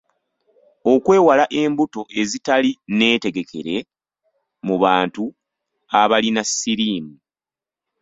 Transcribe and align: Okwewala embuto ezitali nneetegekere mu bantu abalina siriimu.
Okwewala 0.93 1.45
embuto 1.61 2.01
ezitali 2.21 2.71
nneetegekere 2.91 3.75
mu 4.65 4.75
bantu 4.83 5.23
abalina 6.01 6.41
siriimu. 6.53 7.15